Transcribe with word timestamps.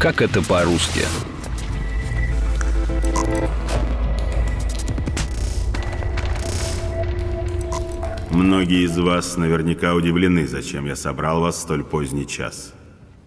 Как 0.00 0.22
это 0.22 0.40
по-русски? 0.40 1.02
Многие 8.30 8.86
из 8.86 8.96
вас 8.96 9.36
наверняка 9.36 9.94
удивлены, 9.94 10.48
зачем 10.48 10.86
я 10.86 10.96
собрал 10.96 11.42
вас 11.42 11.56
в 11.56 11.60
столь 11.60 11.84
поздний 11.84 12.26
час. 12.26 12.72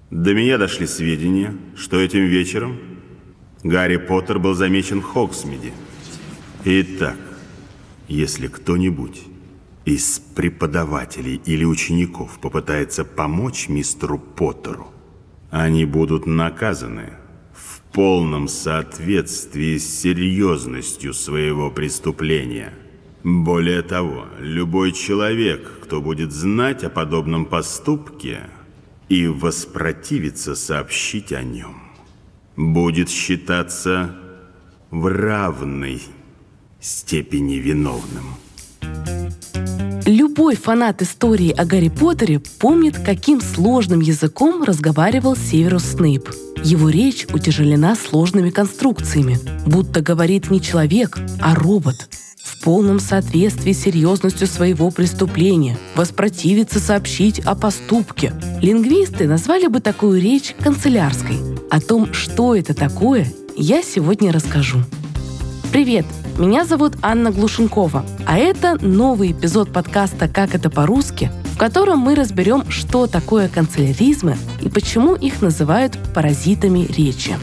До 0.10 0.34
меня 0.34 0.58
дошли 0.58 0.88
сведения, 0.88 1.56
что 1.76 2.00
этим 2.00 2.26
вечером 2.26 2.80
Гарри 3.62 3.98
Поттер 3.98 4.40
был 4.40 4.56
замечен 4.56 5.02
в 5.02 5.04
Хоксмиде. 5.04 5.74
Итак, 6.66 7.20
если 8.08 8.48
кто-нибудь 8.48 9.22
из 9.86 10.18
преподавателей 10.34 11.40
или 11.46 11.66
учеников 11.66 12.40
попытается 12.40 13.06
помочь 13.06 13.70
мистеру 13.70 14.18
Поттеру, 14.18 14.93
они 15.54 15.86
будут 15.86 16.26
наказаны 16.26 17.14
в 17.54 17.82
полном 17.94 18.48
соответствии 18.48 19.78
с 19.78 20.02
серьезностью 20.02 21.14
своего 21.14 21.70
преступления. 21.70 22.74
Более 23.24 23.84
того, 23.84 24.26
любой 24.40 24.94
человек, 24.94 25.80
кто 25.84 26.02
будет 26.02 26.32
знать 26.32 26.84
о 26.84 26.90
подобном 26.90 27.46
поступке 27.46 28.50
и 29.10 29.28
воспротивиться 29.28 30.56
сообщить 30.56 31.32
о 31.32 31.44
нем, 31.44 31.84
будет 32.56 33.12
считаться 33.12 34.16
в 34.90 35.06
равной 35.06 36.02
степени 36.80 37.58
виновным. 37.58 38.26
Любой 40.36 40.56
фанат 40.56 41.04
истории 41.04 41.52
о 41.52 41.64
Гарри 41.64 41.90
Поттере 41.90 42.42
помнит, 42.58 42.98
каким 42.98 43.40
сложным 43.40 44.00
языком 44.00 44.64
разговаривал 44.64 45.36
Северус 45.36 45.84
Снейп. 45.84 46.28
Его 46.64 46.90
речь 46.90 47.28
утяжелена 47.32 47.96
сложными 47.96 48.50
конструкциями, 48.50 49.38
будто 49.68 50.02
говорит 50.02 50.50
не 50.50 50.60
человек, 50.60 51.20
а 51.40 51.54
робот. 51.54 52.10
В 52.44 52.64
полном 52.64 53.00
соответствии 53.00 53.74
с 53.74 53.84
серьезностью 53.84 54.48
своего 54.48 54.90
преступления, 54.90 55.78
воспротивиться 55.94 56.80
сообщить 56.80 57.38
о 57.42 57.54
поступке. 57.54 58.34
Лингвисты 58.60 59.28
назвали 59.28 59.68
бы 59.68 59.82
такую 59.82 60.20
речь 60.20 60.56
канцелярской. 60.60 61.38
О 61.70 61.80
том, 61.80 62.12
что 62.12 62.56
это 62.56 62.74
такое, 62.74 63.32
я 63.56 63.84
сегодня 63.84 64.32
расскажу. 64.32 64.80
Привет! 65.72 66.08
Меня 66.38 66.66
зовут 66.66 66.94
Анна 67.04 67.30
Глушенкова, 67.30 68.04
а 68.26 68.38
это 68.40 68.84
новый 68.84 69.34
эпизод 69.34 69.72
подкаста 69.72 70.28
«Как 70.28 70.56
это 70.56 70.72
по-русски», 70.72 71.32
в 71.54 71.60
котором 71.60 72.00
мы 72.00 72.16
разберем, 72.16 72.64
что 72.72 73.06
такое 73.06 73.48
канцеляризмы 73.48 74.36
и 74.60 74.68
почему 74.68 75.14
их 75.14 75.44
называют 75.44 75.96
паразитами 76.16 76.88
речи. 76.88 77.36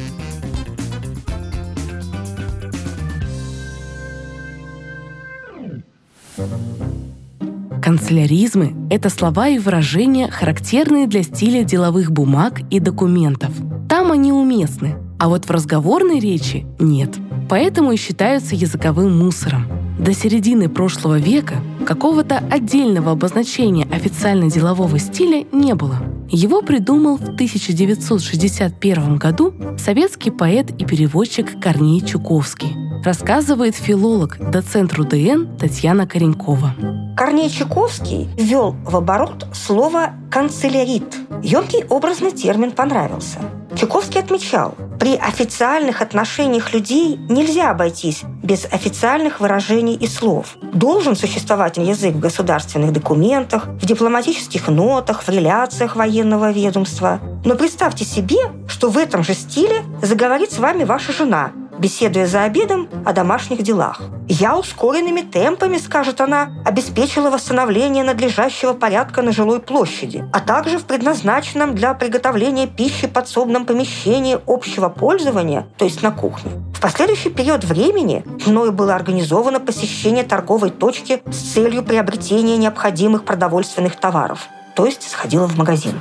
Канцеляризмы– 7.80 8.75
это 8.91 9.08
слова 9.08 9.47
и 9.48 9.60
выражения, 9.60 10.28
характерные 10.28 11.06
для 11.06 11.22
стиля 11.22 11.62
деловых 11.62 12.10
бумаг 12.10 12.60
и 12.70 12.80
документов. 12.80 13.52
Там 13.88 14.10
они 14.10 14.32
уместны, 14.32 14.97
а 15.20 15.28
вот 15.28 15.44
в 15.44 15.50
разговорной 15.50 16.19
речи– 16.19 16.66
нет– 16.80 17.16
поэтому 17.50 17.90
и 17.90 17.96
считаются 17.96 18.54
языковым 18.54 19.18
мусором. 19.18 19.66
До 19.98 20.14
середины 20.14 20.68
прошлого 20.68 21.18
века 21.18 21.56
какого-то 21.84 22.38
отдельного 22.50 23.10
обозначения 23.10 23.86
официально-делового 23.90 24.98
стиля 25.00 25.44
не 25.50 25.74
было. 25.74 25.98
Его 26.28 26.62
придумал 26.62 27.16
в 27.16 27.22
1961 27.22 29.16
году 29.16 29.52
советский 29.76 30.30
поэт 30.30 30.70
и 30.80 30.84
переводчик 30.84 31.60
Корней 31.60 32.00
Чуковский. 32.00 32.72
Рассказывает 33.04 33.75
филолог, 33.75 34.38
доцент 34.52 34.92
РУДН 34.94 35.56
Татьяна 35.58 36.06
Коренькова. 36.06 36.75
Корней 37.16 37.50
Чуковский 37.50 38.28
ввел 38.38 38.76
в 38.84 38.94
оборот 38.94 39.46
слово 39.52 40.14
«канцелярит». 40.30 41.16
Емкий 41.42 41.84
образный 41.88 42.30
термин 42.30 42.70
понравился. 42.70 43.41
Чуковский 43.80 44.20
отмечал, 44.20 44.74
при 44.98 45.16
официальных 45.16 46.02
отношениях 46.02 46.74
людей 46.74 47.16
нельзя 47.30 47.70
обойтись 47.70 48.24
без 48.42 48.66
официальных 48.66 49.41
выражений 49.41 49.94
и 49.94 50.06
слов. 50.06 50.58
Должен 50.74 51.16
существовать 51.16 51.78
язык 51.78 52.14
в 52.14 52.20
государственных 52.20 52.92
документах, 52.92 53.69
в 53.69 53.86
дипломатических 53.86 54.69
нотах, 54.69 55.22
в 55.22 55.30
реляциях 55.30 55.96
военного 55.96 56.50
ведомства. 56.50 57.20
Но 57.46 57.54
представьте 57.54 58.04
себе, 58.04 58.52
что 58.69 58.90
в 58.90 58.98
этом 58.98 59.24
же 59.24 59.32
стиле 59.32 59.82
заговорит 60.02 60.52
с 60.52 60.58
вами 60.58 60.84
ваша 60.84 61.14
жена, 61.14 61.52
беседуя 61.80 62.26
за 62.26 62.44
обедом 62.44 62.88
о 63.04 63.12
домашних 63.12 63.62
делах. 63.62 64.00
«Я 64.28 64.56
ускоренными 64.56 65.22
темпами,— 65.22 65.78
скажет 65.78 66.20
она,— 66.20 66.50
обеспечила 66.64 67.30
восстановление 67.30 68.04
надлежащего 68.04 68.74
порядка 68.74 69.22
на 69.22 69.32
жилой 69.32 69.60
площади, 69.60 70.24
а 70.32 70.40
также 70.40 70.78
в 70.78 70.84
предназначенном 70.84 71.74
для 71.74 71.94
приготовления 71.94 72.66
пищи 72.66 73.06
подсобном 73.06 73.64
помещении 73.64 74.38
общего 74.46 74.88
пользования, 74.88 75.66
то 75.78 75.86
есть 75.86 76.02
на 76.02 76.10
кухне. 76.10 76.52
В 76.74 76.80
последующий 76.80 77.30
период 77.30 77.64
времени 77.64 78.24
мною 78.46 78.72
было 78.72 78.94
организовано 78.94 79.58
посещение 79.58 80.24
торговой 80.24 80.70
точки 80.70 81.22
с 81.30 81.52
целью 81.52 81.82
приобретения 81.82 82.56
необходимых 82.56 83.24
продовольственных 83.24 83.96
товаров, 83.96 84.48
то 84.76 84.86
есть 84.86 85.08
сходила 85.10 85.46
в 85.46 85.56
магазин. 85.56 86.00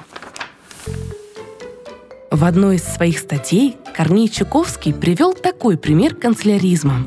В 2.31 2.43
одной 2.43 2.75
из 2.75 2.83
своих 2.83 3.17
статей 3.17 3.77
Корней 3.99 4.29
Чуковский 4.29 4.93
привел 4.93 5.33
такой 5.33 5.77
пример 5.77 6.15
канцеляризма. 6.15 7.05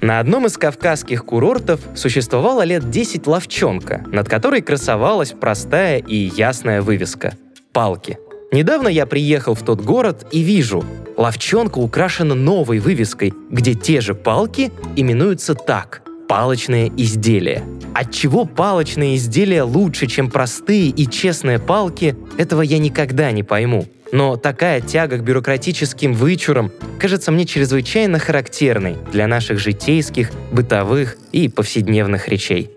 На 0.00 0.18
одном 0.18 0.46
из 0.46 0.58
кавказских 0.58 1.24
курортов 1.24 1.78
существовала 1.94 2.62
лет 2.62 2.90
10 2.90 3.28
ловчонка, 3.28 4.04
над 4.10 4.28
которой 4.28 4.60
красовалась 4.60 5.30
простая 5.30 5.98
и 5.98 6.16
ясная 6.16 6.82
вывеска– 6.82 7.34
«Палки». 7.72 8.18
Недавно 8.50 8.88
я 8.88 9.06
приехал 9.06 9.54
в 9.54 9.62
тот 9.62 9.82
город 9.82 10.26
и 10.32 10.40
вижу, 10.40 10.84
ловчонка 11.16 11.78
украшена 11.78 12.34
новой 12.34 12.80
вывеской, 12.80 13.32
где 13.48 13.74
те 13.74 14.00
же 14.00 14.16
палки 14.16 14.72
именуются 14.96 15.54
так– 15.54 16.02
палочные 16.28 16.88
изделия. 16.96 17.62
Отчего 17.94 18.46
палочные 18.46 19.14
изделия 19.14 19.62
лучше, 19.62 20.08
чем 20.08 20.28
простые 20.28 20.88
и 20.88 21.08
честные 21.08 21.60
палки, 21.60 22.16
этого 22.36 22.62
я 22.62 22.80
никогда 22.80 23.30
не 23.30 23.44
пойму. 23.44 23.86
Но 24.12 24.36
такая 24.36 24.80
тяга 24.80 25.18
к 25.18 25.24
бюрократическим 25.24 26.14
вычурам 26.14 26.70
кажется 26.98 27.32
мне 27.32 27.46
чрезвычайно 27.46 28.18
характерной 28.18 28.96
для 29.12 29.26
наших 29.26 29.58
житейских, 29.58 30.30
бытовых 30.52 31.16
и 31.32 31.48
повседневных 31.48 32.28
речей. 32.28 32.70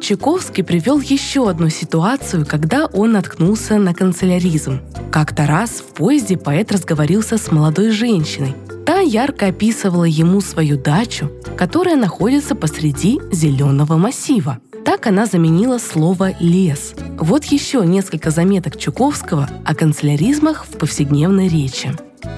Чайковский 0.00 0.62
привел 0.62 1.00
еще 1.00 1.50
одну 1.50 1.68
ситуацию, 1.68 2.46
когда 2.46 2.86
он 2.86 3.12
наткнулся 3.12 3.78
на 3.78 3.94
канцеляризм. 3.94 4.80
Как-то 5.10 5.46
раз 5.46 5.70
в 5.80 5.94
поезде 5.94 6.36
поэт 6.36 6.70
разговорился 6.70 7.36
с 7.36 7.50
молодой 7.50 7.90
женщиной. 7.90 8.54
Та 8.86 9.00
ярко 9.00 9.48
описывала 9.48 10.04
ему 10.04 10.40
свою 10.40 10.78
дачу, 10.78 11.30
которая 11.58 11.96
находится 11.96 12.54
посреди 12.54 13.20
зеленого 13.32 13.96
массива. 13.96 14.60
Так 14.88 15.06
она 15.06 15.26
заменила 15.26 15.76
слово 15.76 16.30
«лес». 16.40 16.94
Вот 17.18 17.44
еще 17.44 17.84
несколько 17.84 18.30
заметок 18.30 18.78
Чуковского 18.78 19.46
о 19.62 19.74
канцеляризмах 19.74 20.64
в 20.64 20.78
повседневной 20.78 21.46
речи. 21.46 21.92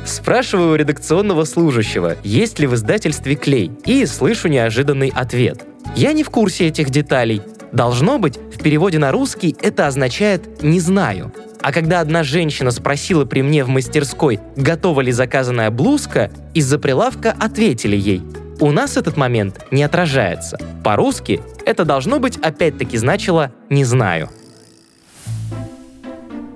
Спрашиваю 0.05 0.75
редакционного 0.75 1.45
служащего, 1.45 2.17
есть 2.25 2.59
ли 2.59 2.67
в 2.67 2.75
издательстве 2.75 3.37
клей, 3.37 3.71
и 3.85 4.05
слышу 4.05 4.49
неожиданный 4.49 5.13
ответ. 5.15 5.65
Я 5.95 6.13
не 6.13 6.25
в 6.25 6.31
курсе 6.31 6.67
этих 6.67 6.91
деталей. 6.91 7.41
Должно 7.71 8.19
быть, 8.19 8.37
в 8.37 8.61
переводе 8.61 8.99
на 8.99 9.13
русский 9.13 9.55
это 9.63 9.87
означает 9.87 10.61
«не 10.61 10.81
знаю». 10.81 11.33
А 11.63 11.71
когда 11.71 12.01
одна 12.01 12.25
женщина 12.25 12.73
спросила 12.73 13.25
при 13.25 13.43
мне 13.43 13.63
в 13.63 13.69
мастерской, 13.69 14.41
готова 14.57 15.03
ли 15.03 15.13
заказанная 15.13 15.71
блузка, 15.71 16.33
из-за 16.53 16.81
прилавка 16.81 17.33
ответили 17.39 17.97
ей 17.97 18.23
у 18.61 18.73
нас 18.73 18.97
этот 18.97 19.17
момент 19.17 19.65
не 19.71 19.83
отражается. 19.83 20.59
По-русски 20.85 21.41
это 21.71 21.85
должно 21.85 22.19
быть 22.19 22.37
опять-таки 22.37 22.99
значило 22.99 23.53
«не 23.71 23.85
знаю». 23.85 24.29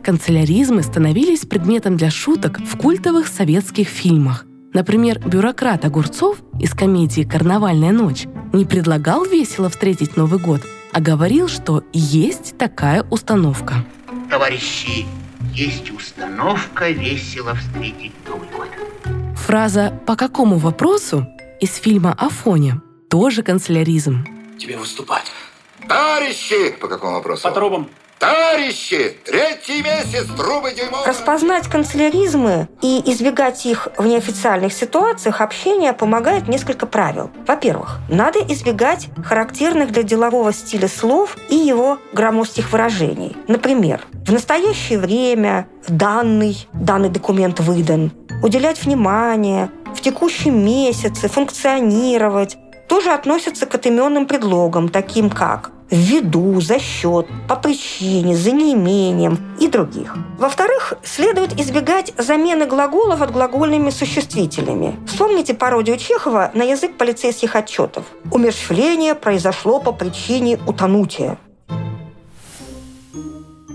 Канцеляризмы 0.03 0.83
становились 0.83 1.47
предметом 1.47 1.97
для 1.97 2.11
шуток 2.11 2.61
в 2.61 2.77
культовых 2.77 3.27
советских 3.27 3.89
фильмах. 3.89 4.45
Например, 4.75 5.19
бюрократ 5.19 5.85
Огурцов 5.85 6.39
из 6.61 6.75
комедии 6.75 7.23
«Карнавальная 7.23 7.93
ночь» 7.93 8.27
не 8.53 8.67
предлагал 8.67 9.25
весело 9.25 9.71
встретить 9.71 10.17
Новый 10.17 10.41
год, 10.41 10.61
а 10.93 11.01
говорил, 11.01 11.49
что 11.49 11.85
есть 11.93 12.59
такая 12.59 13.05
установка. 13.11 13.85
Товарищи, 14.29 15.07
есть 15.55 15.91
установка 15.91 16.91
весело 16.91 17.55
встретить 17.55 18.13
Новый 18.29 18.49
год. 18.49 18.69
Фраза 19.37 19.93
«по 20.07 20.17
какому 20.17 20.59
вопросу» 20.59 21.27
из 21.61 21.77
фильма 21.77 22.13
«Афоня» 22.19 22.83
тоже 23.09 23.43
канцеляризм. 23.43 24.34
Тебе 24.59 24.77
выступать. 24.77 25.25
Товарищи! 25.89 26.71
По 26.81 26.89
какому 26.89 27.15
вопросу? 27.15 27.43
По 27.43 27.51
трубам. 27.51 27.89
Товарищи, 28.19 29.17
третий 29.25 29.83
месяц 29.83 30.27
трубы 30.37 30.73
дюймовые. 30.73 31.07
Распознать 31.07 31.69
канцеляризмы 31.69 32.69
и 32.81 33.03
избегать 33.13 33.67
их 33.67 33.89
в 33.99 34.07
неофициальных 34.07 34.73
ситуациях 34.73 35.41
общения 35.41 35.93
помогает 35.93 36.49
несколько 36.49 36.87
правил. 36.87 37.31
Во-первых, 37.47 37.99
надо 38.09 38.39
избегать 38.39 39.09
характерных 39.23 39.93
для 39.93 40.05
делового 40.05 40.53
стиля 40.53 40.89
слов 40.89 41.37
и 41.51 41.57
его 41.57 41.99
громоздких 42.13 42.73
выражений. 42.73 43.37
Например, 43.49 44.01
в 44.27 44.33
настоящее 44.33 45.01
время, 45.01 45.67
данный, 45.89 46.67
данный 46.73 47.11
документ 47.11 47.61
выдан, 47.61 48.13
уделять 48.43 48.83
внимание, 48.85 49.71
в 49.95 50.01
текущем 50.01 50.65
месяце, 50.65 51.29
функционировать, 51.29 52.57
тоже 52.95 53.11
относятся 53.11 53.67
к 53.67 53.75
отыменным 53.75 54.25
предлогам, 54.25 54.89
таким 54.89 55.29
как 55.29 55.73
ввиду, 55.91 56.61
за 56.61 56.79
счет, 56.79 57.27
по 57.49 57.57
причине, 57.57 58.37
за 58.37 58.53
неимением 58.53 59.37
и 59.61 59.67
других. 59.67 60.17
Во-вторых, 60.39 60.95
следует 61.03 61.59
избегать 61.61 62.13
замены 62.19 62.67
глаголов 62.67 63.21
от 63.21 63.33
глагольными 63.33 63.91
существителями. 63.91 64.95
Вспомните 65.09 65.55
пародию 65.55 65.97
Чехова 65.97 66.53
на 66.55 66.63
язык 66.63 66.97
полицейских 66.97 67.57
отчетов. 67.57 68.05
Умерщвление 68.31 69.17
произошло 69.17 69.81
по 69.81 69.91
причине 69.91 70.59
утонутия. 70.67 71.37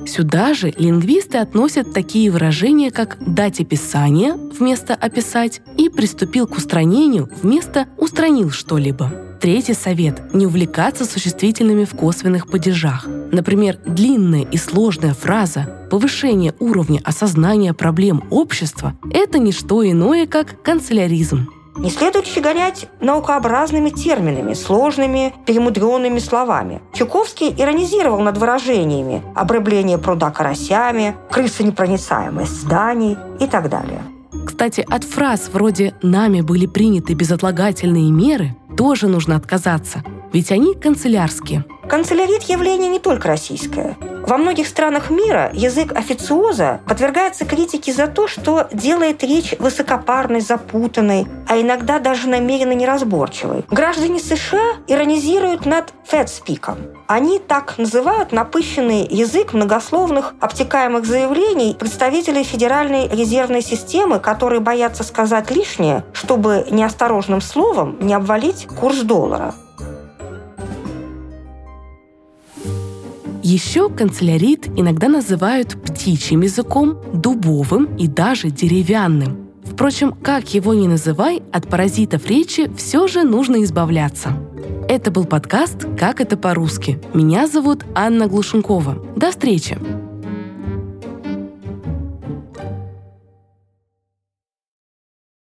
Сюда 0.06 0.54
же 0.54 0.74
лингвисты 0.78 1.38
относят 1.38 1.94
такие 1.94 2.32
выражения, 2.32 2.90
как 2.90 3.18
«дать 3.20 3.60
описание» 3.60 4.34
вместо 4.34 4.96
«описать» 4.96 5.62
и 5.78 5.90
«приступил 5.90 6.48
к 6.48 6.58
устранению» 6.58 7.30
вместо 7.42 7.88
«устранил 7.98 8.50
что-либо». 8.50 9.12
Третий 9.42 9.74
совет– 9.74 10.34
не 10.34 10.48
увлекаться 10.48 11.06
существительными 11.06 11.86
в 11.86 11.92
косвенных 11.92 12.50
падежах. 12.50 13.08
Например, 13.32 13.78
длинная 13.86 14.44
и 14.44 14.58
сложная 14.58 15.14
фраза 15.14 15.88
«повышение 15.90 16.54
уровня 16.60 17.02
осознания 17.04 17.74
проблем 17.74 18.24
общества»– 18.32 18.98
это 19.14 19.38
не 19.40 19.52
что 19.52 19.90
иное, 19.90 20.28
как 20.28 20.62
канцеляризм. 20.62 21.48
Не 21.80 21.90
следует 21.90 22.28
щегонять 22.28 22.88
наукообразными 23.00 23.90
терминами, 23.90 24.54
сложными, 24.54 25.34
перемудренными 25.46 26.20
словами. 26.20 26.82
Чуковский 26.94 27.56
иронизировал 27.58 28.20
над 28.20 28.38
выражениями 28.38 29.24
«обрыбление 29.34 29.98
пруда 29.98 30.30
карасями», 30.30 31.16
«крысонепроницаемость 31.32 32.52
зданий» 32.52 33.18
и 33.40 33.48
так 33.48 33.70
далее. 33.70 34.02
Кстати, 34.46 34.86
от 34.90 35.06
фраз 35.06 35.50
вроде 35.54 35.94
«нами 36.02 36.42
были 36.42 36.66
приняты 36.66 37.14
безотлагательные 37.14 38.12
меры» 38.12 38.56
тоже 38.76 39.08
нужно 39.08 39.36
отказаться, 39.36 40.04
ведь 40.34 40.52
они 40.52 40.74
канцелярские. 40.74 41.66
Канцелярит– 41.90 42.44
явление 42.50 42.90
не 42.90 43.00
только 43.00 43.28
российское. 43.30 43.98
Во 44.30 44.38
многих 44.38 44.68
странах 44.68 45.10
мира 45.10 45.50
язык 45.54 45.92
официоза 45.92 46.82
подвергается 46.86 47.46
критике 47.46 47.92
за 47.92 48.06
то, 48.06 48.28
что 48.28 48.68
делает 48.72 49.24
речь 49.24 49.56
высокопарной, 49.58 50.40
запутанной, 50.40 51.26
а 51.48 51.60
иногда 51.60 51.98
даже 51.98 52.30
намеренно 52.30 52.74
неразборчивой. 52.74 53.66
Граждане 53.72 54.20
США 54.20 54.76
иронизируют 54.86 55.66
над 55.66 55.96
федспиком. 56.06 56.78
Они 57.08 57.40
так 57.40 57.80
называют 57.80 58.32
напыщенный 58.32 59.08
язык 59.08 59.54
многословных 59.54 60.36
обтекаемых 60.40 61.08
заявлений 61.08 61.76
представителей 61.80 62.44
Федеральной 62.44 63.08
резервной 63.08 63.64
системы, 63.64 64.20
которые 64.20 64.60
боятся 64.60 65.04
сказать 65.04 65.50
лишнее, 65.50 66.04
чтобы 66.14 66.68
неосторожным 66.70 67.42
словом 67.42 67.98
не 68.00 68.14
обвалить 68.14 68.68
курс 68.80 69.00
доллара. 69.00 69.56
Еще 73.52 73.90
канцелярит 73.90 74.68
иногда 74.78 75.08
называют 75.08 75.76
птичьим 75.82 76.42
языком, 76.42 77.00
дубовым 77.16 77.96
и 77.96 78.08
даже 78.08 78.52
деревянным. 78.52 79.50
Впрочем, 79.64 80.12
как 80.12 80.54
его 80.54 80.76
ни 80.76 80.86
называй, 80.86 81.42
от 81.52 81.68
паразитов 81.68 82.28
речи 82.28 82.72
все 82.78 83.08
же 83.08 83.24
нужно 83.24 83.64
избавляться. 83.64 84.34
Это 84.88 85.10
был 85.10 85.26
подкаст 85.26 85.88
«Как 85.98 86.22
это 86.22 86.38
по-русски». 86.38 87.02
Меня 87.16 87.48
зовут 87.48 87.86
Анна 87.96 88.28
Глушенкова. 88.28 89.04
До 89.16 89.32
встречи! 89.32 89.80